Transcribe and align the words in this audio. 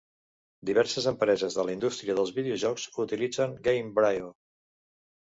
Diverses 0.67 1.05
empreses 1.09 1.57
de 1.59 1.65
la 1.67 1.75
indústria 1.75 2.15
dels 2.19 2.31
videojocs 2.37 2.85
utilitzen 3.03 3.53
Gamebryo. 3.69 4.31